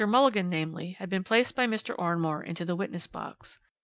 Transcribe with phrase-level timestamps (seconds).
[0.03, 1.93] Mulligan, namely, had been placed by Mr.
[1.95, 3.59] Oranmore into the witness box.